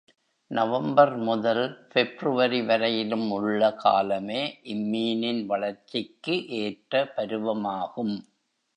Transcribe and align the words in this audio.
November 0.51 1.17
முதல் 1.17 1.61
February 1.89 2.65
வரையிலும் 2.65 3.31
உள்ள 3.31 3.73
காலமே 3.75 4.41
இம்மீனின் 4.63 5.45
வளர்ச்சிக்கு 5.45 6.35
ஏற்ற 6.57 7.03
பருவமாகும். 7.17 8.15